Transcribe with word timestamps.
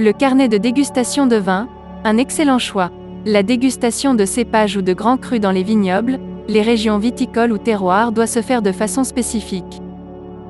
Le 0.00 0.12
carnet 0.12 0.46
de 0.46 0.58
dégustation 0.58 1.26
de 1.26 1.34
vin, 1.34 1.68
un 2.04 2.18
excellent 2.18 2.60
choix. 2.60 2.92
La 3.26 3.42
dégustation 3.42 4.14
de 4.14 4.24
cépages 4.24 4.76
ou 4.76 4.80
de 4.80 4.92
grands 4.92 5.16
crus 5.16 5.40
dans 5.40 5.50
les 5.50 5.64
vignobles, 5.64 6.20
les 6.46 6.62
régions 6.62 6.98
viticoles 6.98 7.50
ou 7.50 7.58
terroirs 7.58 8.12
doit 8.12 8.28
se 8.28 8.40
faire 8.40 8.62
de 8.62 8.70
façon 8.70 9.02
spécifique. 9.02 9.82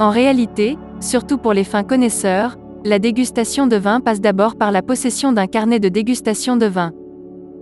En 0.01 0.11
réalité, 0.11 0.77
surtout 1.01 1.39
pour 1.39 1.55
les 1.55 1.65
fins 1.65 1.83
connaisseurs, 1.83 2.59
la 2.85 2.99
dégustation 2.99 3.67
de 3.67 3.77
vin 3.77 4.01
passe 4.01 4.21
d'abord 4.21 4.55
par 4.55 4.71
la 4.71 4.83
possession 4.83 5.33
d'un 5.33 5.47
carnet 5.47 5.81
de 5.81 5.89
dégustation 5.89 6.59
de 6.59 6.67
vin. 6.67 6.93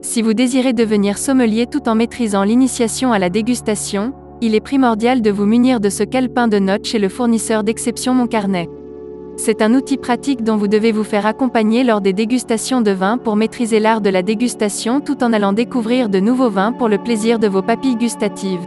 Si 0.03 0.23
vous 0.23 0.34
désirez 0.34 0.73
devenir 0.73 1.18
sommelier 1.18 1.66
tout 1.68 1.89
en 1.89 1.95
maîtrisant 1.95 2.43
l'initiation 2.43 3.12
à 3.12 3.21
la 3.21 3.30
dégustation, 3.30 4.12
il 4.41 4.57
est 4.57 4.61
primordial 4.61 5.23
de 5.23 5.30
vous 5.30 5.46
munir 5.46 5.79
de 5.79 5.89
ce 5.89 6.03
calepin 6.03 6.48
de 6.48 6.59
notes 6.59 6.84
chez 6.84 6.98
le 6.98 7.09
fournisseur 7.09 7.62
d'exception 7.62 8.12
Mon 8.12 8.27
Carnet. 8.27 8.68
C'est 9.39 9.61
un 9.61 9.75
outil 9.75 9.98
pratique 9.98 10.43
dont 10.43 10.57
vous 10.57 10.66
devez 10.66 10.93
vous 10.93 11.04
faire 11.04 11.26
accompagner 11.26 11.85
lors 11.85 12.00
des 12.00 12.14
dégustations 12.14 12.81
de 12.81 12.90
vin 12.90 13.18
pour 13.18 13.36
maîtriser 13.36 13.81
l'art 13.81 14.00
de 14.00 14.09
la 14.09 14.22
dégustation 14.22 15.00
tout 15.00 15.22
en 15.22 15.32
allant 15.32 15.53
découvrir 15.53 16.09
de 16.09 16.21
nouveaux 16.21 16.49
vins 16.49 16.72
pour 16.72 16.89
le 16.89 16.96
plaisir 16.96 17.39
de 17.39 17.46
vos 17.46 17.61
papilles 17.61 17.96
gustatives. 17.96 18.67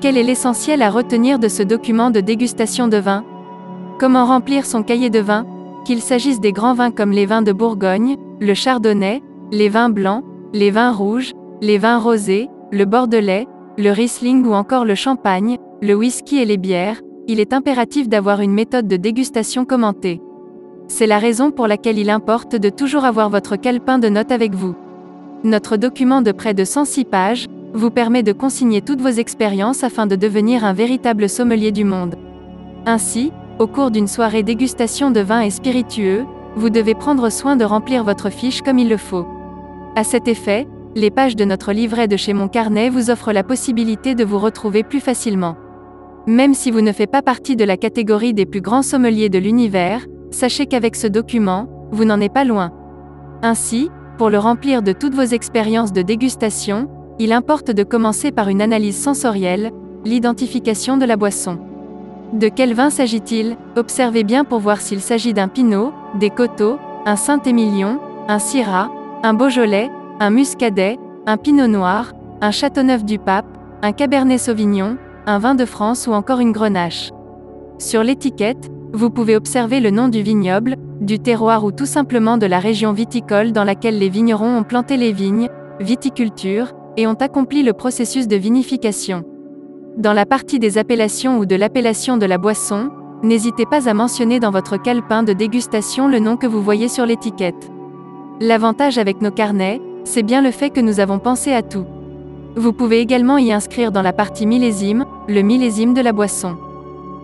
Quel 0.00 0.16
est 0.16 0.22
l'essentiel 0.22 0.82
à 0.82 0.90
retenir 0.90 1.40
de 1.40 1.48
ce 1.48 1.64
document 1.64 2.10
de 2.10 2.20
dégustation 2.20 2.86
de 2.86 2.98
vin? 2.98 3.24
Comment 3.98 4.24
remplir 4.24 4.64
son 4.64 4.84
cahier 4.84 5.10
de 5.10 5.18
vin? 5.18 5.44
Qu'il 5.84 6.00
s'agisse 6.00 6.38
des 6.38 6.52
grands 6.52 6.74
vins 6.74 6.92
comme 6.92 7.10
les 7.10 7.26
vins 7.26 7.42
de 7.42 7.52
Bourgogne, 7.52 8.16
le 8.38 8.54
chardonnay, 8.54 9.20
les 9.50 9.68
vins 9.68 9.90
blancs, 9.90 10.22
les 10.52 10.70
vins 10.70 10.92
rouges, 10.92 11.32
les 11.60 11.78
vins 11.78 11.98
rosés, 11.98 12.48
le 12.70 12.84
bordelais, 12.84 13.48
le 13.76 13.90
riesling 13.90 14.46
ou 14.46 14.52
encore 14.52 14.84
le 14.84 14.94
champagne, 14.94 15.56
le 15.82 15.94
whisky 15.94 16.38
et 16.38 16.44
les 16.44 16.56
bières, 16.56 17.00
il 17.30 17.40
est 17.40 17.52
impératif 17.52 18.08
d'avoir 18.08 18.40
une 18.40 18.54
méthode 18.54 18.88
de 18.88 18.96
dégustation 18.96 19.66
commentée. 19.66 20.22
C'est 20.88 21.06
la 21.06 21.18
raison 21.18 21.50
pour 21.50 21.66
laquelle 21.66 21.98
il 21.98 22.08
importe 22.08 22.56
de 22.56 22.70
toujours 22.70 23.04
avoir 23.04 23.28
votre 23.28 23.56
calepin 23.56 23.98
de 23.98 24.08
notes 24.08 24.32
avec 24.32 24.54
vous. 24.54 24.74
Notre 25.44 25.76
document 25.76 26.22
de 26.22 26.32
près 26.32 26.54
de 26.54 26.64
106 26.64 27.04
pages 27.04 27.46
vous 27.74 27.90
permet 27.90 28.22
de 28.22 28.32
consigner 28.32 28.80
toutes 28.80 29.02
vos 29.02 29.08
expériences 29.08 29.84
afin 29.84 30.06
de 30.06 30.16
devenir 30.16 30.64
un 30.64 30.72
véritable 30.72 31.28
sommelier 31.28 31.70
du 31.70 31.84
monde. 31.84 32.16
Ainsi, 32.86 33.30
au 33.58 33.66
cours 33.66 33.90
d'une 33.90 34.08
soirée 34.08 34.42
dégustation 34.42 35.10
de 35.10 35.20
vins 35.20 35.42
et 35.42 35.50
spiritueux, 35.50 36.24
vous 36.56 36.70
devez 36.70 36.94
prendre 36.94 37.28
soin 37.28 37.56
de 37.56 37.64
remplir 37.64 38.04
votre 38.04 38.30
fiche 38.30 38.62
comme 38.62 38.78
il 38.78 38.88
le 38.88 38.96
faut. 38.96 39.26
À 39.96 40.02
cet 40.02 40.28
effet, 40.28 40.66
les 40.96 41.10
pages 41.10 41.36
de 41.36 41.44
notre 41.44 41.74
livret 41.74 42.08
de 42.08 42.16
chez 42.16 42.32
Mon 42.32 42.48
Carnet 42.48 42.88
vous 42.88 43.10
offrent 43.10 43.32
la 43.32 43.44
possibilité 43.44 44.14
de 44.14 44.24
vous 44.24 44.38
retrouver 44.38 44.82
plus 44.82 45.00
facilement. 45.00 45.56
Même 46.28 46.52
si 46.52 46.70
vous 46.70 46.82
ne 46.82 46.92
faites 46.92 47.10
pas 47.10 47.22
partie 47.22 47.56
de 47.56 47.64
la 47.64 47.78
catégorie 47.78 48.34
des 48.34 48.44
plus 48.44 48.60
grands 48.60 48.82
sommeliers 48.82 49.30
de 49.30 49.38
l'univers, 49.38 50.04
sachez 50.30 50.66
qu'avec 50.66 50.94
ce 50.94 51.06
document, 51.06 51.70
vous 51.90 52.04
n'en 52.04 52.20
êtes 52.20 52.34
pas 52.34 52.44
loin. 52.44 52.70
Ainsi, 53.40 53.88
pour 54.18 54.28
le 54.28 54.36
remplir 54.36 54.82
de 54.82 54.92
toutes 54.92 55.14
vos 55.14 55.22
expériences 55.22 55.90
de 55.90 56.02
dégustation, 56.02 56.90
il 57.18 57.32
importe 57.32 57.70
de 57.70 57.82
commencer 57.82 58.30
par 58.30 58.50
une 58.50 58.60
analyse 58.60 58.98
sensorielle, 58.98 59.70
l'identification 60.04 60.98
de 60.98 61.06
la 61.06 61.16
boisson. 61.16 61.60
De 62.34 62.48
quel 62.48 62.74
vin 62.74 62.90
s'agit-il? 62.90 63.56
Observez 63.78 64.22
bien 64.22 64.44
pour 64.44 64.58
voir 64.58 64.82
s'il 64.82 65.00
s'agit 65.00 65.32
d'un 65.32 65.48
Pinot, 65.48 65.94
des 66.20 66.28
Coteaux, 66.28 66.76
un 67.06 67.16
Saint-Émilion, 67.16 68.00
un 68.28 68.38
Syrah, 68.38 68.90
un 69.22 69.32
Beaujolais, 69.32 69.90
un 70.20 70.28
Muscadet, 70.28 70.98
un 71.24 71.38
Pinot 71.38 71.68
Noir, 71.68 72.12
un 72.42 72.50
Châteauneuf 72.50 73.02
du 73.02 73.18
Pape, 73.18 73.46
un 73.80 73.92
Cabernet 73.92 74.38
Sauvignon, 74.38 74.98
un 75.28 75.38
vin 75.38 75.54
de 75.54 75.66
France 75.66 76.06
ou 76.06 76.12
encore 76.12 76.40
une 76.40 76.52
grenache. 76.52 77.10
Sur 77.78 78.02
l'étiquette, 78.02 78.70
vous 78.94 79.10
pouvez 79.10 79.36
observer 79.36 79.78
le 79.78 79.90
nom 79.90 80.08
du 80.08 80.22
vignoble, 80.22 80.76
du 81.02 81.18
terroir 81.18 81.64
ou 81.64 81.70
tout 81.70 81.84
simplement 81.84 82.38
de 82.38 82.46
la 82.46 82.58
région 82.58 82.92
viticole 82.92 83.52
dans 83.52 83.64
laquelle 83.64 83.98
les 83.98 84.08
vignerons 84.08 84.56
ont 84.56 84.62
planté 84.62 84.96
les 84.96 85.12
vignes, 85.12 85.50
viticulture, 85.80 86.72
et 86.96 87.06
ont 87.06 87.12
accompli 87.12 87.62
le 87.62 87.74
processus 87.74 88.26
de 88.26 88.36
vinification. 88.36 89.22
Dans 89.98 90.14
la 90.14 90.24
partie 90.24 90.58
des 90.58 90.78
appellations 90.78 91.38
ou 91.38 91.44
de 91.44 91.56
l'appellation 91.56 92.16
de 92.16 92.24
la 92.24 92.38
boisson, 92.38 92.88
n'hésitez 93.22 93.66
pas 93.66 93.86
à 93.86 93.92
mentionner 93.92 94.40
dans 94.40 94.50
votre 94.50 94.80
calepin 94.80 95.22
de 95.22 95.34
dégustation 95.34 96.08
le 96.08 96.20
nom 96.20 96.38
que 96.38 96.46
vous 96.46 96.62
voyez 96.62 96.88
sur 96.88 97.04
l'étiquette. 97.04 97.70
L'avantage 98.40 98.96
avec 98.96 99.20
nos 99.20 99.30
carnets, 99.30 99.82
c'est 100.04 100.22
bien 100.22 100.40
le 100.40 100.52
fait 100.52 100.70
que 100.70 100.80
nous 100.80 101.00
avons 101.00 101.18
pensé 101.18 101.52
à 101.52 101.60
tout. 101.60 101.84
Vous 102.56 102.72
pouvez 102.72 103.00
également 103.00 103.38
y 103.38 103.52
inscrire 103.52 103.92
dans 103.92 104.02
la 104.02 104.12
partie 104.12 104.46
millésime, 104.46 105.04
le 105.28 105.42
millésime 105.42 105.94
de 105.94 106.00
la 106.00 106.12
boisson. 106.12 106.56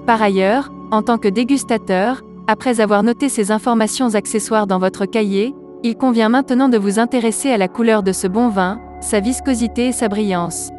Par 0.06 0.22
ailleurs, 0.22 0.72
en 0.90 1.02
tant 1.02 1.18
que 1.18 1.28
dégustateur, 1.28 2.22
après 2.46 2.80
avoir 2.80 3.02
noté 3.02 3.28
ces 3.28 3.50
informations 3.50 4.14
accessoires 4.14 4.66
dans 4.66 4.78
votre 4.78 5.06
cahier, 5.06 5.54
il 5.82 5.96
convient 5.96 6.28
maintenant 6.28 6.68
de 6.68 6.78
vous 6.78 6.98
intéresser 6.98 7.50
à 7.50 7.58
la 7.58 7.68
couleur 7.68 8.02
de 8.02 8.12
ce 8.12 8.26
bon 8.26 8.48
vin, 8.48 8.80
sa 9.00 9.20
viscosité 9.20 9.88
et 9.88 9.92
sa 9.92 10.08
brillance. 10.08 10.70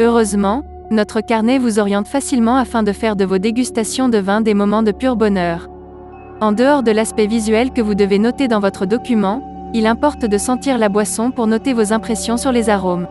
Heureusement, 0.00 0.64
notre 0.90 1.20
carnet 1.20 1.58
vous 1.58 1.78
oriente 1.78 2.08
facilement 2.08 2.56
afin 2.56 2.82
de 2.82 2.92
faire 2.92 3.16
de 3.16 3.24
vos 3.24 3.38
dégustations 3.38 4.08
de 4.08 4.18
vin 4.18 4.40
des 4.40 4.54
moments 4.54 4.82
de 4.82 4.92
pur 4.92 5.16
bonheur. 5.16 5.68
En 6.40 6.52
dehors 6.52 6.82
de 6.82 6.90
l'aspect 6.90 7.26
visuel 7.26 7.70
que 7.70 7.80
vous 7.80 7.94
devez 7.94 8.18
noter 8.18 8.48
dans 8.48 8.60
votre 8.60 8.86
document, 8.86 9.42
il 9.72 9.86
importe 9.86 10.26
de 10.26 10.38
sentir 10.38 10.78
la 10.78 10.88
boisson 10.88 11.30
pour 11.30 11.46
noter 11.46 11.72
vos 11.72 11.92
impressions 11.92 12.36
sur 12.36 12.52
les 12.52 12.68
arômes. 12.68 13.08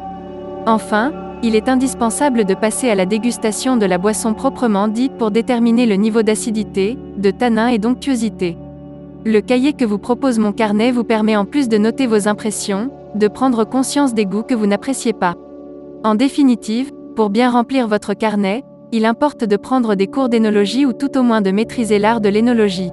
Enfin, 0.66 1.12
il 1.44 1.56
est 1.58 1.68
indispensable 1.68 2.46
de 2.46 2.54
passer 2.54 2.90
à 2.90 2.96
la 2.96 3.06
dégustation 3.06 3.76
de 3.76 3.86
la 3.86 3.98
boisson 3.98 4.34
proprement 4.34 4.88
dite 4.88 5.18
pour 5.18 5.30
déterminer 5.30 5.86
le 5.86 5.96
niveau 5.96 6.24
d'acidité, 6.24 6.98
de 7.18 7.32
tanin 7.32 7.68
et 7.68 7.80
d'onctuosité. 7.80 8.58
Le 9.26 9.42
cahier 9.42 9.74
que 9.74 9.84
vous 9.84 9.98
propose 9.98 10.40
mon 10.40 10.54
carnet 10.54 10.92
vous 10.92 11.04
permet 11.04 11.36
en 11.36 11.44
plus 11.44 11.68
de 11.68 11.78
noter 11.78 12.08
vos 12.08 12.30
impressions, 12.30 12.90
de 13.16 13.28
prendre 13.28 13.66
conscience 13.66 14.14
des 14.14 14.26
goûts 14.26 14.44
que 14.44 14.54
vous 14.54 14.68
n'appréciez 14.68 15.12
pas. 15.12 15.36
En 16.06 16.16
définitive, 16.16 16.92
pour 17.16 17.30
bien 17.30 17.50
remplir 17.50 17.90
votre 17.90 18.14
carnet, 18.14 18.64
il 18.94 19.06
importe 19.06 19.44
de 19.44 19.58
prendre 19.58 19.96
des 19.96 20.08
cours 20.08 20.30
d'énologie 20.30 20.86
ou 20.86 20.94
tout 20.94 21.18
au 21.18 21.24
moins 21.24 21.42
de 21.42 21.52
maîtriser 21.52 22.00
l'art 22.00 22.22
de 22.22 22.30
l'énologie. 22.30 22.92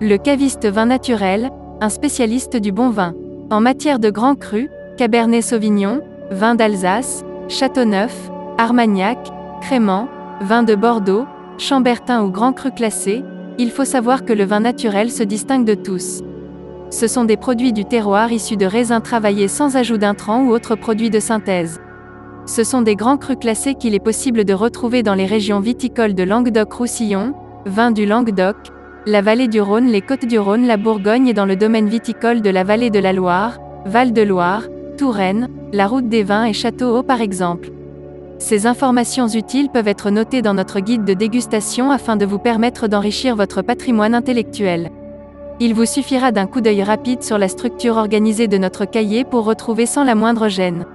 Le 0.00 0.16
caviste 0.18 0.66
vin 0.66 0.86
naturel, 0.86 1.50
un 1.80 1.88
spécialiste 1.88 2.56
du 2.56 2.70
bon 2.70 2.90
vin. 2.90 3.14
En 3.50 3.60
matière 3.60 3.98
de 3.98 4.10
grands 4.10 4.36
crus, 4.36 4.68
Cabernet 4.96 5.42
Sauvignon, 5.42 6.00
vin 6.30 6.54
d'Alsace, 6.54 7.24
Châteauneuf, 7.48 8.30
Armagnac, 8.58 9.18
Crément, 9.60 10.08
vin 10.40 10.62
de 10.62 10.74
Bordeaux, 10.74 11.26
Chambertin 11.58 12.24
ou 12.24 12.30
Grand 12.30 12.52
Cru 12.52 12.70
classé, 12.70 13.22
il 13.58 13.70
faut 13.70 13.84
savoir 13.84 14.24
que 14.24 14.32
le 14.32 14.44
vin 14.44 14.60
naturel 14.60 15.10
se 15.10 15.22
distingue 15.22 15.64
de 15.64 15.74
tous. 15.74 16.22
Ce 16.90 17.06
sont 17.06 17.24
des 17.24 17.36
produits 17.36 17.72
du 17.72 17.84
terroir 17.84 18.32
issus 18.32 18.56
de 18.56 18.66
raisins 18.66 19.00
travaillés 19.00 19.48
sans 19.48 19.76
ajout 19.76 19.98
d'intrants 19.98 20.44
ou 20.44 20.50
autres 20.50 20.74
produits 20.74 21.10
de 21.10 21.20
synthèse. 21.20 21.80
Ce 22.44 22.64
sont 22.64 22.82
des 22.82 22.96
grands 22.96 23.18
crus 23.18 23.38
classés 23.40 23.74
qu'il 23.74 23.94
est 23.94 24.00
possible 24.00 24.44
de 24.44 24.52
retrouver 24.52 25.02
dans 25.02 25.14
les 25.14 25.26
régions 25.26 25.60
viticoles 25.60 26.14
de 26.14 26.24
Languedoc-Roussillon, 26.24 27.34
vin 27.66 27.92
du 27.92 28.04
Languedoc, 28.04 28.56
la 29.06 29.22
vallée 29.22 29.48
du 29.48 29.60
Rhône, 29.60 29.86
les 29.86 30.02
côtes 30.02 30.26
du 30.26 30.38
Rhône, 30.38 30.66
la 30.66 30.76
Bourgogne 30.76 31.28
et 31.28 31.34
dans 31.34 31.46
le 31.46 31.56
domaine 31.56 31.88
viticole 31.88 32.40
de 32.40 32.50
la 32.50 32.64
vallée 32.64 32.90
de 32.90 32.98
la 32.98 33.12
Loire, 33.12 33.58
Val-de-Loire, 33.84 34.64
Touraine, 34.96 35.48
la 35.72 35.86
route 35.86 36.08
des 36.08 36.22
vins 36.22 36.44
et 36.44 36.52
Château-Haut 36.52 37.02
par 37.02 37.20
exemple. 37.20 37.70
Ces 38.38 38.66
informations 38.66 39.28
utiles 39.28 39.68
peuvent 39.68 39.88
être 39.88 40.10
notées 40.10 40.42
dans 40.42 40.54
notre 40.54 40.80
guide 40.80 41.04
de 41.04 41.14
dégustation 41.14 41.90
afin 41.90 42.16
de 42.16 42.26
vous 42.26 42.38
permettre 42.38 42.88
d'enrichir 42.88 43.36
votre 43.36 43.62
patrimoine 43.62 44.14
intellectuel. 44.14 44.90
Il 45.60 45.74
vous 45.74 45.86
suffira 45.86 46.32
d'un 46.32 46.46
coup 46.46 46.60
d'œil 46.60 46.82
rapide 46.82 47.22
sur 47.22 47.38
la 47.38 47.48
structure 47.48 47.96
organisée 47.96 48.48
de 48.48 48.58
notre 48.58 48.84
cahier 48.84 49.24
pour 49.24 49.44
retrouver 49.44 49.86
sans 49.86 50.02
la 50.02 50.14
moindre 50.14 50.48
gêne. 50.48 50.86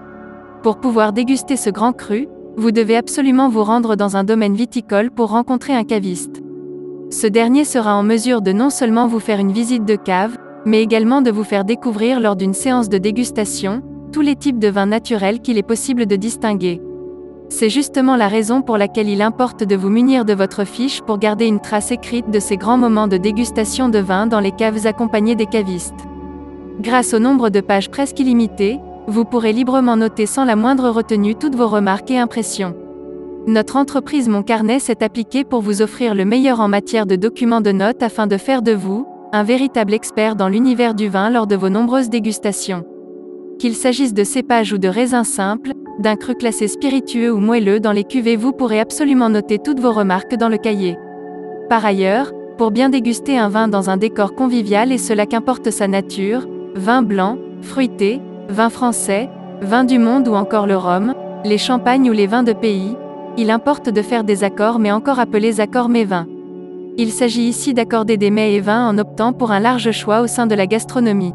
Pour 0.62 0.79
pouvoir 0.79 1.14
déguster 1.14 1.56
ce 1.56 1.69
grand 1.69 1.94
cru, 1.94 2.28
vous 2.58 2.72
devez 2.72 2.97
absolument 2.97 3.50
vous 3.50 3.64
rendre 3.64 3.96
dans 3.96 4.18
un 4.18 4.24
domaine 4.24 4.56
viticole 4.56 5.12
pour 5.12 5.29
rencontrer 5.29 5.74
un 5.74 5.84
caviste. 5.84 6.41
Ce 7.09 7.28
dernier 7.28 7.64
sera 7.64 7.96
en 7.96 8.03
mesure 8.03 8.41
de 8.41 8.52
non 8.52 8.69
seulement 8.69 9.08
vous 9.08 9.22
faire 9.22 9.40
une 9.40 9.53
visite 9.53 9.85
de 9.85 9.96
cave, 9.96 10.38
mais 10.67 10.84
également 10.84 11.22
de 11.22 11.31
vous 11.31 11.46
faire 11.46 11.64
découvrir 11.64 12.19
lors 12.19 12.35
d'une 12.35 12.53
séance 12.53 12.90
de 12.90 12.97
dégustation, 12.97 13.81
tous 14.11 14.19
les 14.19 14.35
types 14.35 14.59
de 14.59 14.67
vins 14.67 14.85
naturels 14.85 15.40
qu'il 15.40 15.58
est 15.58 15.64
possible 15.64 16.05
de 16.05 16.17
distinguer. 16.17 16.81
C'est 17.47 17.69
justement 17.69 18.17
la 18.17 18.28
raison 18.28 18.61
pour 18.61 18.78
laquelle 18.78 19.08
il 19.08 19.22
importe 19.22 19.64
de 19.64 19.78
vous 19.78 19.87
munir 19.87 20.25
de 20.25 20.34
votre 20.34 20.66
fiche 20.66 21.02
pour 21.02 21.19
garder 21.19 21.46
une 21.46 21.61
trace 21.61 21.91
écrite 21.91 22.29
de 22.29 22.40
ces 22.40 22.58
grands 22.58 22.78
moments 22.78 23.08
de 23.08 23.16
dégustation 23.16 23.87
de 23.87 23.99
vin 23.99 24.28
dans 24.28 24.41
les 24.41 24.52
caves 24.52 24.85
accompagnées 24.85 25.35
des 25.35 25.46
cavistes. 25.46 26.05
Grâce 26.81 27.14
au 27.14 27.19
nombre 27.19 27.49
de 27.49 27.61
pages 27.61 27.90
presque 27.90 28.19
illimitées, 28.19 28.78
vous 29.08 29.23
pourrez 29.23 29.53
librement 29.53 29.96
noter 29.96 30.25
sans 30.25 30.43
la 30.43 30.58
moindre 30.58 30.90
retenue 30.90 31.35
toutes 31.35 31.55
vos 31.55 31.69
remarques 31.69 32.11
et 32.11 32.19
impressions. 32.19 32.75
Notre 33.47 33.78
entreprise 33.78 34.28
Mon 34.28 34.43
Carnet 34.43 34.79
s'est 34.79 35.02
appliquée 35.02 35.46
pour 35.46 35.61
vous 35.61 35.81
offrir 35.81 36.14
le 36.14 36.25
meilleur 36.25 36.59
en 36.59 36.67
matière 36.67 37.05
de 37.05 37.16
documents 37.16 37.61
de 37.61 37.72
notes 37.72 38.03
afin 38.03 38.28
de 38.28 38.35
faire 38.35 38.61
de 38.61 38.73
vous, 38.73 39.08
un 39.34 39.44
véritable 39.44 39.94
expert 39.94 40.35
dans 40.35 40.50
l'univers 40.50 40.94
du 40.94 41.08
vin 41.08 41.29
lors 41.29 41.47
de 41.47 41.56
vos 41.56 41.70
nombreuses 41.70 42.09
dégustations. 42.09 42.84
Qu'il 43.59 43.76
s'agisse 43.76 44.14
de 44.14 44.24
cépages 44.24 44.74
ou 44.74 44.78
de 44.78 44.88
raisins 44.88 45.24
simples, 45.24 45.74
d'un 46.00 46.16
cru 46.16 46.35
classé 46.35 46.68
spiritueux 46.68 47.34
ou 47.34 47.40
moelleux 47.40 47.79
dans 47.79 47.91
les 47.91 48.03
cuvées, 48.03 48.35
vous 48.35 48.53
pourrez 48.53 48.79
absolument 48.79 49.29
noter 49.29 49.58
toutes 49.58 49.79
vos 49.79 49.91
remarques 49.91 50.35
dans 50.35 50.50
le 50.50 50.58
cahier. 50.58 50.97
Par 51.70 51.85
ailleurs, 51.85 52.32
Pour 52.58 52.72
bien 52.72 52.90
déguster 52.90 53.38
un 53.38 53.50
vin 53.50 53.68
dans 53.68 53.91
un 53.91 53.97
décor 53.97 54.34
convivial 54.34 54.91
et 54.91 54.97
cela 54.97 55.28
qu'importe 55.28 55.70
sa 55.70 55.88
nature, 55.88 56.47
vin 56.74 57.03
blanc, 57.03 57.38
fruité, 57.62 58.20
vin 58.50 58.72
français, 58.72 59.29
vin 59.62 59.84
du 59.84 60.00
monde 60.00 60.28
ou 60.28 60.34
encore 60.34 60.66
le 60.66 60.76
rhum, 60.76 61.14
les 61.46 61.59
champagnes 61.59 62.09
ou 62.09 62.14
les 62.14 62.26
vins 62.26 62.41
de 62.41 62.53
pays, 62.53 62.96
il 63.38 63.52
importe 63.52 63.90
de 63.90 64.02
faire 64.02 64.24
des 64.24 64.44
accords 64.44 64.79
mais 64.79 64.91
encore 64.91 65.20
appelés 65.20 65.59
accords 65.59 65.88
mets 65.88 66.03
vins. 66.03 66.26
Il 66.99 67.11
s'agit 67.11 67.44
ici 67.44 67.76
d'accorder 67.76 68.17
des 68.17 68.32
mets 68.32 68.55
et 68.55 68.59
vins 68.59 68.90
en 68.90 68.97
optant 68.97 69.32
pour 69.32 69.52
un 69.52 69.59
large 69.59 69.91
choix 69.91 70.22
au 70.22 70.28
sein 70.28 70.47
de 70.47 70.55
la 70.55 70.66
gastronomie. 70.66 71.34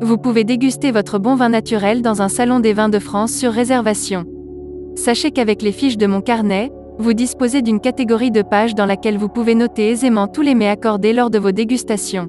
Vous 0.00 0.16
pouvez 0.16 0.42
déguster 0.42 0.90
votre 0.90 1.18
bon 1.18 1.34
vin 1.34 1.50
naturel 1.50 2.00
dans 2.00 2.22
un 2.22 2.30
salon 2.30 2.60
des 2.60 2.72
vins 2.72 2.88
de 2.88 2.98
France 2.98 3.32
sur 3.32 3.52
réservation. 3.52 4.24
Sachez 4.94 5.32
qu'avec 5.32 5.60
les 5.60 5.72
fiches 5.72 5.98
de 5.98 6.06
mon 6.06 6.22
carnet, 6.22 6.72
vous 6.98 7.12
disposez 7.12 7.60
d'une 7.60 7.80
catégorie 7.80 8.30
de 8.30 8.40
pages 8.40 8.74
dans 8.74 8.86
laquelle 8.86 9.18
vous 9.18 9.28
pouvez 9.28 9.54
noter 9.54 9.90
aisément 9.90 10.28
tous 10.28 10.40
les 10.40 10.54
mets 10.54 10.70
accordés 10.70 11.12
lors 11.12 11.28
de 11.28 11.38
vos 11.38 11.52
dégustations. 11.52 12.28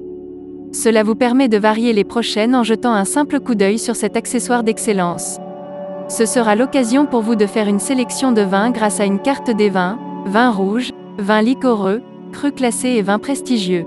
Cela 0.72 1.02
vous 1.02 1.14
permet 1.14 1.48
de 1.48 1.56
varier 1.56 1.94
les 1.94 2.04
prochaines 2.04 2.54
en 2.54 2.64
jetant 2.64 2.92
un 2.92 3.06
simple 3.06 3.40
coup 3.40 3.54
d'œil 3.54 3.78
sur 3.78 3.96
cet 3.96 4.14
accessoire 4.14 4.62
d'excellence. 4.62 5.38
Ce 6.08 6.26
sera 6.26 6.54
l'occasion 6.54 7.06
pour 7.06 7.22
vous 7.22 7.34
de 7.34 7.46
faire 7.46 7.68
une 7.68 7.78
sélection 7.78 8.32
de 8.32 8.42
vins 8.42 8.70
grâce 8.70 9.00
à 9.00 9.06
une 9.06 9.20
carte 9.20 9.50
des 9.50 9.70
vins, 9.70 9.98
vins 10.26 10.50
rouges, 10.50 10.90
vins 11.18 11.40
liquoreux, 11.40 12.02
crus 12.28 12.52
classés 12.54 12.90
et 12.90 13.02
vins 13.02 13.18
prestigieux. 13.18 13.86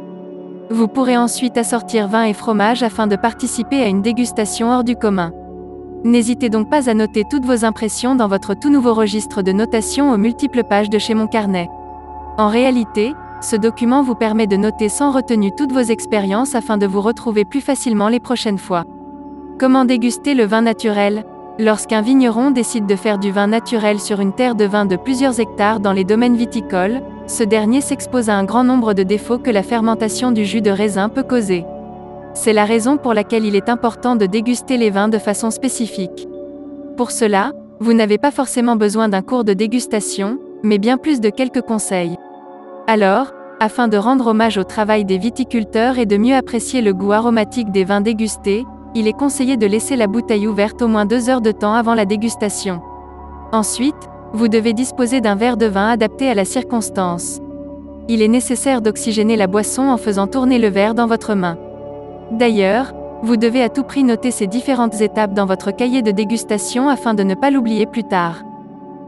Vous 0.69 0.88
pourrez 0.88 1.17
ensuite 1.17 1.57
assortir 1.57 2.07
vin 2.07 2.23
et 2.23 2.33
fromage 2.33 2.83
afin 2.83 3.07
de 3.07 3.15
participer 3.15 3.81
à 3.81 3.88
une 3.88 4.01
dégustation 4.01 4.71
hors 4.71 4.83
du 4.83 4.95
commun. 4.95 5.33
N'hésitez 6.03 6.49
donc 6.49 6.69
pas 6.69 6.89
à 6.89 6.93
noter 6.93 7.23
toutes 7.29 7.45
vos 7.45 7.65
impressions 7.65 8.15
dans 8.15 8.27
votre 8.27 8.53
tout 8.53 8.69
nouveau 8.69 8.93
registre 8.93 9.41
de 9.41 9.51
notation 9.51 10.11
aux 10.11 10.17
multiples 10.17 10.63
pages 10.63 10.89
de 10.89 10.97
chez 10.97 11.13
mon 11.13 11.27
carnet. 11.27 11.69
En 12.38 12.47
réalité, 12.47 13.13
ce 13.41 13.55
document 13.55 14.01
vous 14.01 14.15
permet 14.15 14.47
de 14.47 14.55
noter 14.55 14.89
sans 14.89 15.11
retenue 15.11 15.51
toutes 15.55 15.71
vos 15.71 15.79
expériences 15.79 16.55
afin 16.55 16.77
de 16.77 16.85
vous 16.85 17.01
retrouver 17.01 17.43
plus 17.43 17.61
facilement 17.61 18.07
les 18.07 18.19
prochaines 18.19 18.57
fois. 18.57 18.85
Comment 19.59 19.85
déguster 19.85 20.33
le 20.33 20.45
vin 20.45 20.61
naturel? 20.61 21.25
Lorsqu'un 21.59 22.01
vigneron 22.01 22.49
décide 22.49 22.88
de 22.88 22.95
faire 22.95 23.19
du 23.19 23.29
vin 23.31 23.47
naturel 23.47 23.99
sur 23.99 24.21
une 24.21 24.33
terre 24.33 24.55
de 24.55 24.65
vin 24.65 24.85
de 24.85 24.95
plusieurs 24.95 25.39
hectares 25.39 25.79
dans 25.79 25.93
les 25.93 26.03
domaines 26.03 26.35
viticoles, 26.35 27.01
ce 27.31 27.44
dernier 27.44 27.80
s'expose 27.80 28.30
à 28.30 28.36
un 28.36 28.44
grand 28.44 28.66
nombre 28.66 28.94
de 28.94 29.04
défauts 29.04 29.39
que 29.39 29.50
la 29.50 29.63
fermentation 29.63 30.31
du 30.31 30.44
jus 30.44 30.62
de 30.62 30.69
raisin 30.69 31.07
peut 31.07 31.24
causer. 31.24 31.66
C'est 32.33 32.51
la 32.51 32.66
raison 32.66 32.98
pour 32.98 33.13
laquelle 33.13 33.45
il 33.45 33.56
est 33.56 33.69
important 33.69 34.18
de 34.18 34.25
déguster 34.25 34.75
les 34.75 34.89
vins 34.89 35.07
de 35.07 35.18
façon 35.18 35.50
spécifique. 35.50 36.28
Pour 36.98 37.12
cela, 37.12 37.54
vous 37.80 37.94
n'avez 37.94 38.18
pas 38.18 38.31
forcément 38.31 38.75
besoin 38.75 39.07
d'un 39.07 39.22
cours 39.22 39.45
de 39.45 39.54
dégustation, 39.54 40.39
mais 40.62 40.78
bien 40.78 40.98
plus 40.98 41.22
de 41.22 41.30
quelques 41.30 41.62
conseils. 41.62 42.18
Alors, 42.88 43.31
afin 43.62 43.88
de 43.88 43.95
rendre 43.95 44.27
hommage 44.27 44.57
au 44.57 44.66
travail 44.66 45.06
des 45.06 45.18
viticulteurs 45.18 46.00
et 46.00 46.06
de 46.06 46.18
mieux 46.18 46.36
apprécier 46.36 46.81
le 46.81 46.94
goût 46.94 47.13
aromatique 47.13 47.72
des 47.72 47.86
vins 47.86 48.01
dégustés, 48.01 48.66
il 48.94 49.07
est 49.07 49.18
conseillé 49.18 49.56
de 49.56 49.68
laisser 49.68 49.95
la 49.95 50.07
bouteille 50.07 50.48
ouverte 50.48 50.81
au 50.81 50.89
moins 50.89 51.06
deux 51.06 51.30
heures 51.30 51.42
de 51.42 51.51
temps 51.51 51.75
avant 51.75 51.95
la 51.95 52.06
dégustation. 52.06 52.81
Ensuite, 53.54 54.10
vous 54.33 54.48
devez 54.48 54.74
disposer 54.74 55.22
d'un 55.22 55.36
verre 55.36 55.57
de 55.57 55.66
vin 55.66 55.89
adapté 55.89 56.30
à 56.30 56.33
la 56.33 56.45
circonstance. 56.45 57.39
Il 58.07 58.22
est 58.22 58.28
nécessaire 58.28 58.81
d'oxygéner 58.81 59.36
la 59.36 59.48
boisson 59.48 59.83
en 59.83 59.98
faisant 59.98 60.28
tourner 60.28 60.60
le 60.60 60.69
verre 60.69 60.95
dans 60.95 61.07
votre 61.07 61.36
main. 61.36 61.57
D'ailleurs, 62.31 62.94
vous 63.24 63.38
devez 63.38 63.62
à 63.62 63.69
tout 63.69 63.83
prix 63.83 64.04
noter 64.04 64.31
ces 64.31 64.48
différentes 64.48 65.00
étapes 65.01 65.33
dans 65.33 65.45
votre 65.45 65.72
cahier 65.72 66.01
de 66.01 66.12
dégustation 66.12 66.89
afin 66.89 67.13
de 67.13 67.24
ne 67.24 67.36
pas 67.36 67.51
l'oublier 67.51 67.86
plus 67.86 68.04
tard. 68.04 68.44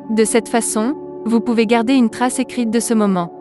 De 0.09 0.23
cette 0.23 0.49
façon, 0.49 0.95
vous 1.25 1.39
pouvez 1.39 1.65
garder 1.65 1.93
une 1.93 2.09
trace 2.09 2.39
écrite 2.39 2.69
de 2.69 2.79
ce 2.79 2.93
moment. 2.93 3.31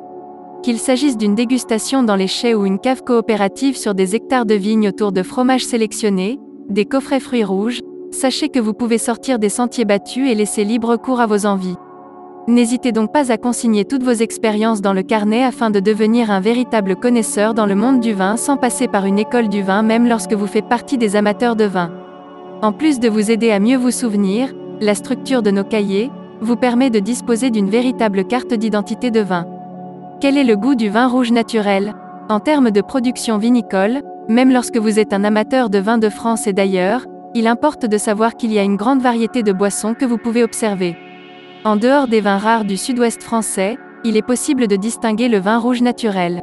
Qu'il 0.63 0.79
s'agisse 0.79 1.19
d'une 1.19 1.35
dégustation 1.35 2.05
dans 2.05 2.15
les 2.15 2.29
chais 2.29 2.55
ou 2.55 2.65
une 2.65 2.79
cave 2.79 3.03
coopérative 3.03 3.77
sur 3.77 3.95
des 3.95 4.15
hectares 4.15 4.47
de 4.47 4.55
vignes 4.55 4.89
autour 4.89 5.11
de 5.11 5.25
fromages 5.25 5.67
sélectionnés, 5.67 6.39
des 6.69 6.85
coffrets 6.85 7.21
fruits 7.21 7.45
rouges, 7.45 7.81
sachez 8.13 8.49
que 8.49 8.61
vous 8.61 8.75
pouvez 8.75 8.99
sortir 8.99 9.39
des 9.39 9.49
sentiers 9.49 9.85
battus 9.85 10.31
et 10.31 10.35
laisser 10.35 10.65
libre 10.65 10.97
cours 10.97 11.21
à 11.21 11.27
vos 11.27 11.47
envies. 11.47 11.77
N'hésitez 12.49 12.91
donc 12.91 13.13
pas 13.13 13.31
à 13.31 13.37
consigner 13.37 13.85
toutes 13.85 14.03
vos 14.03 14.11
expériences 14.11 14.81
dans 14.81 14.93
le 14.93 15.03
carnet 15.03 15.45
afin 15.45 15.71
de 15.71 15.79
devenir 15.79 16.31
un 16.31 16.41
véritable 16.41 16.97
connaisseur 16.97 17.55
dans 17.55 17.67
le 17.67 17.77
monde 17.77 18.01
du 18.01 18.13
vin 18.13 18.37
sans 18.37 18.57
passer 18.57 18.89
par 18.89 19.07
une 19.07 19.19
école 19.19 19.49
du 19.49 19.63
vin 19.63 19.83
même 19.83 20.09
lorsque 20.09 20.33
vous 20.33 20.49
faites 20.49 20.69
partie 20.69 20.99
des 20.99 21.15
amateurs 21.15 21.55
de 21.55 21.65
vin. 21.65 21.93
En 22.61 22.73
plus 22.73 22.99
de 22.99 23.09
vous 23.09 23.31
aider 23.31 23.53
à 23.53 23.61
mieux 23.61 23.77
vous 23.77 23.93
souvenir, 23.93 24.53
la 24.81 24.95
structure 24.97 25.43
de 25.43 25.53
nos 25.53 25.65
cahiers 25.65 26.11
vous 26.41 26.57
permet 26.57 26.91
de 26.91 26.99
disposer 26.99 27.51
d'une 27.51 27.71
véritable 27.71 28.25
carte 28.25 28.55
d'identité 28.55 29.13
de 29.13 29.21
vin. 29.21 29.47
Quel 30.21 30.37
est 30.37 30.45
le 30.45 30.57
goût 30.57 30.75
du 30.75 30.89
vin 30.89 31.07
rouge 31.07 31.31
naturel? 31.31 31.95
En 32.29 32.41
termes 32.41 32.73
de 32.73 32.81
production 32.81 33.39
vinicole, 33.39 34.03
même 34.29 34.53
lorsque 34.53 34.77
vous 34.77 34.99
êtes 34.99 35.13
un 35.13 35.23
amateur 35.23 35.71
de 35.71 35.79
vin 35.79 35.99
de 35.99 36.09
France 36.09 36.47
et 36.49 36.53
d'ailleurs, 36.53 37.07
il 37.35 37.47
importe 37.47 37.87
de 37.87 37.99
savoir 37.99 38.37
qu'il 38.37 38.53
y 38.53 38.59
a 38.59 38.63
une 38.63 38.77
grande 38.77 39.01
variété 39.01 39.43
de 39.43 39.53
boissons 39.53 39.95
que 39.95 40.05
vous 40.05 40.19
pouvez 40.19 40.43
observer. 40.43 40.97
En 41.65 41.77
dehors 41.77 42.09
des 42.09 42.21
vins 42.21 42.39
rares 42.39 42.65
du 42.65 42.77
sud-ouest 42.77 43.23
français, 43.23 43.79
il 44.05 44.17
est 44.17 44.27
possible 44.27 44.67
de 44.67 44.77
distinguer 44.77 45.29
le 45.29 45.39
vin 45.39 45.59
rouge 45.59 45.81
naturel. 45.81 46.43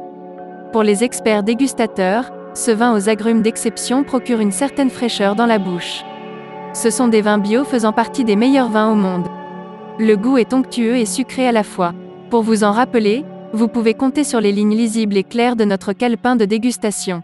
Pour 0.72 0.82
les 0.82 1.04
experts 1.04 1.42
dégustateurs, 1.42 2.30
ce 2.54 2.70
vin 2.70 2.94
aux 2.96 3.08
agrumes 3.08 3.42
d'exception 3.42 4.02
procure 4.02 4.40
une 4.40 4.52
certaine 4.52 4.90
fraîcheur 4.90 5.36
dans 5.36 5.46
la 5.46 5.58
bouche. 5.58 6.04
Ce 6.72 6.90
sont 6.90 7.08
des 7.08 7.20
vins 7.20 7.38
bio 7.38 7.64
faisant 7.64 7.92
partie 7.92 8.24
des 8.24 8.36
meilleurs 8.36 8.70
vins 8.70 8.90
au 8.90 8.94
monde. 8.94 9.28
Le 9.98 10.16
goût 10.16 10.38
est 10.38 10.54
onctueux 10.54 10.96
et 10.96 11.06
sucré 11.06 11.46
à 11.46 11.52
la 11.52 11.64
fois. 11.64 11.92
Pour 12.30 12.42
vous 12.42 12.64
en 12.64 12.72
rappeler, 12.72 13.24
vous 13.52 13.68
pouvez 13.68 13.94
compter 13.94 14.24
sur 14.24 14.40
les 14.40 14.52
lignes 14.52 14.76
lisibles 14.76 15.16
et 15.16 15.24
claires 15.24 15.56
de 15.56 15.64
notre 15.64 15.92
calepin 15.92 16.36
de 16.36 16.44
dégustation. 16.44 17.22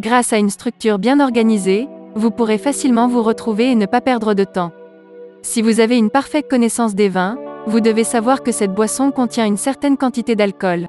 Grâce 0.00 0.32
à 0.32 0.38
une 0.38 0.50
structure 0.50 0.98
bien 0.98 1.20
organisée, 1.20 1.86
vous 2.14 2.30
pourrez 2.30 2.58
facilement 2.58 3.08
vous 3.08 3.22
retrouver 3.22 3.70
et 3.70 3.74
ne 3.74 3.86
pas 3.86 4.00
perdre 4.00 4.34
de 4.34 4.44
temps. 4.44 4.72
Si 5.42 5.62
vous 5.62 5.80
avez 5.80 5.96
une 5.96 6.10
parfaite 6.10 6.48
connaissance 6.48 6.94
des 6.94 7.08
vins, 7.08 7.36
vous 7.66 7.80
devez 7.80 8.04
savoir 8.04 8.42
que 8.42 8.52
cette 8.52 8.74
boisson 8.74 9.10
contient 9.10 9.46
une 9.46 9.56
certaine 9.56 9.96
quantité 9.96 10.36
d'alcool. 10.36 10.88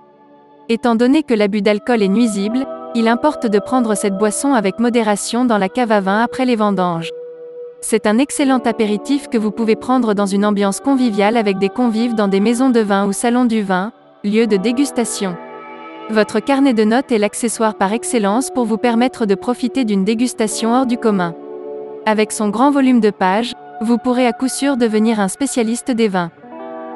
Étant 0.70 0.96
donné 0.96 1.24
que 1.24 1.34
l'abus 1.34 1.62
d'alcool 1.62 2.02
est 2.02 2.08
nuisible, 2.08 2.66
il 2.96 3.08
importe 3.08 3.48
de 3.48 3.60
prendre 3.60 3.96
cette 3.96 4.18
boisson 4.18 4.54
avec 4.54 4.80
modération 4.80 5.46
dans 5.46 5.58
la 5.58 5.70
cave 5.70 5.92
à 5.92 6.00
vin 6.00 6.22
après 6.22 6.46
les 6.46 6.56
vendanges. 6.56 7.12
C'est 7.82 8.08
un 8.08 8.18
excellent 8.18 8.60
apéritif 8.60 9.28
que 9.28 9.38
vous 9.38 9.52
pouvez 9.52 9.76
prendre 9.76 10.14
dans 10.14 10.26
une 10.26 10.46
ambiance 10.46 10.80
conviviale 10.80 11.36
avec 11.36 11.58
des 11.58 11.70
convives 11.70 12.16
dans 12.16 12.28
des 12.28 12.40
maisons 12.40 12.70
de 12.70 12.80
vin 12.80 13.08
ou 13.08 13.14
salons 13.14 13.46
du 13.46 13.62
vin, 13.62 13.92
lieu 14.24 14.48
de 14.48 14.56
dégustation. 14.56 15.36
Votre 16.10 16.42
carnet 16.42 16.74
de 16.74 16.84
notes 16.84 17.12
est 17.12 17.18
l'accessoire 17.18 17.76
par 17.76 17.94
excellence 17.94 18.50
pour 18.52 18.66
vous 18.66 18.78
permettre 18.78 19.26
de 19.26 19.36
profiter 19.36 19.86
d'une 19.86 20.04
dégustation 20.04 20.74
hors 20.74 20.86
du 20.86 20.98
commun. 20.98 21.34
Avec 22.06 22.34
son 22.34 22.50
grand 22.50 22.72
volume 22.72 23.00
de 23.00 23.10
pages, 23.10 23.54
vous 23.80 23.98
pourrez 23.98 24.28
à 24.28 24.34
coup 24.34 24.50
sûr 24.50 24.76
devenir 24.76 25.22
un 25.22 25.30
spécialiste 25.30 25.92
des 25.92 26.10
vins. 26.10 26.32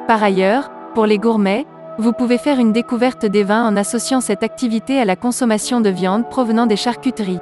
Par 0.06 0.22
ailleurs, 0.22 0.70
pour 0.94 1.06
les 1.06 1.18
gourmets, 1.18 1.66
vous 1.98 2.12
pouvez 2.12 2.36
faire 2.36 2.60
une 2.60 2.72
découverte 2.72 3.24
des 3.24 3.44
vins 3.44 3.66
en 3.66 3.76
associant 3.76 4.20
cette 4.20 4.42
activité 4.42 5.00
à 5.00 5.06
la 5.06 5.16
consommation 5.16 5.80
de 5.80 5.90
viande 5.90 6.28
provenant 6.28 6.66
des 6.66 6.76
charcuteries. 6.76 7.40